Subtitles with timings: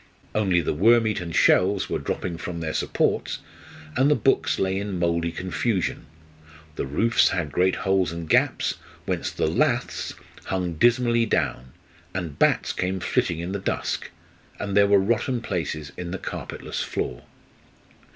[0.33, 3.37] Only the worm eaten shelves were dropping from their supports,
[3.95, 6.07] and the books lay in mouldy confusion;
[6.75, 11.73] the roofs had great holes and gaps, whence the laths hung dismally down,
[12.15, 14.09] and bats came flitting in the dusk;
[14.57, 17.25] and there were rotten places in the carpetless floor.